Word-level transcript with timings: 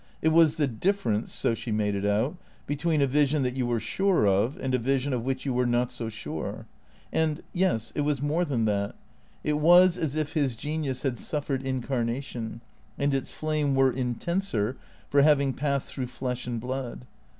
It 0.19 0.29
was 0.29 0.57
the 0.57 0.65
difference 0.65 1.31
(so 1.31 1.53
she 1.53 1.71
made 1.71 1.93
it 1.93 2.05
out) 2.07 2.35
be 2.65 2.75
tween 2.75 3.03
a 3.03 3.05
vision 3.05 3.43
that 3.43 3.53
you 3.55 3.67
were 3.67 3.79
sure 3.79 4.25
of, 4.25 4.57
and 4.59 4.73
a 4.73 4.79
vision 4.79 5.13
of 5.13 5.23
which 5.23 5.45
you 5.45 5.53
were 5.53 5.67
not 5.67 5.91
so 5.91 6.09
sure. 6.09 6.65
And— 7.13 7.43
yes— 7.63 7.91
it 7.95 8.01
was 8.01 8.19
more 8.19 8.43
than 8.43 8.65
that; 8.65 8.95
it 9.43 9.59
was 9.59 9.99
as 9.99 10.15
if 10.15 10.33
his 10.33 10.55
genius 10.55 11.03
had 11.03 11.19
suffered 11.19 11.61
incarnation, 11.61 12.61
and 12.97 13.13
its 13.13 13.29
flame 13.29 13.75
were 13.75 13.91
in 13.91 14.15
tenser 14.15 14.75
for 15.07 15.21
having 15.21 15.53
passed 15.53 15.93
through 15.93 16.07
flesh 16.07 16.47
and 16.47 16.59
blood. 16.59 17.05